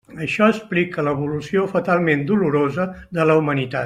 Això 0.25 0.45
explica 0.53 1.03
l'evolució 1.07 1.65
fatalment 1.75 2.23
dolorosa 2.33 2.87
de 3.19 3.31
la 3.33 3.37
humanitat. 3.43 3.79